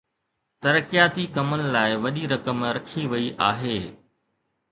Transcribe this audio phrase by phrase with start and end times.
[0.65, 3.77] ترقياتي ڪمن لاءِ وڏي رقم رکي وئي آهي.